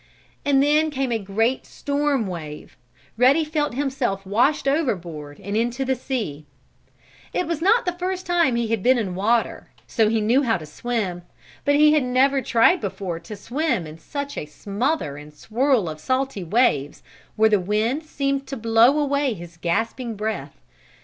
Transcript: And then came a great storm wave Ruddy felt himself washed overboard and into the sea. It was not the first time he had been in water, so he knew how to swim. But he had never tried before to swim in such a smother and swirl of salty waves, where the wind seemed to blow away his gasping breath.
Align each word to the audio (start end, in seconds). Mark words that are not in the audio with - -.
And 0.43 0.63
then 0.63 0.89
came 0.89 1.11
a 1.11 1.19
great 1.19 1.63
storm 1.67 2.25
wave 2.25 2.75
Ruddy 3.17 3.45
felt 3.45 3.75
himself 3.75 4.25
washed 4.25 4.67
overboard 4.67 5.39
and 5.39 5.55
into 5.55 5.85
the 5.85 5.93
sea. 5.93 6.47
It 7.33 7.45
was 7.45 7.61
not 7.61 7.85
the 7.85 7.91
first 7.91 8.25
time 8.25 8.55
he 8.55 8.69
had 8.69 8.81
been 8.81 8.97
in 8.97 9.13
water, 9.13 9.69
so 9.85 10.09
he 10.09 10.19
knew 10.19 10.41
how 10.41 10.57
to 10.57 10.65
swim. 10.65 11.21
But 11.65 11.75
he 11.75 11.93
had 11.93 12.01
never 12.01 12.41
tried 12.41 12.81
before 12.81 13.19
to 13.19 13.35
swim 13.35 13.85
in 13.85 13.99
such 13.99 14.39
a 14.39 14.47
smother 14.47 15.17
and 15.17 15.31
swirl 15.31 15.87
of 15.87 15.99
salty 15.99 16.43
waves, 16.43 17.03
where 17.35 17.49
the 17.49 17.59
wind 17.59 18.01
seemed 18.01 18.47
to 18.47 18.57
blow 18.57 18.97
away 18.97 19.35
his 19.35 19.55
gasping 19.55 20.15
breath. 20.15 20.57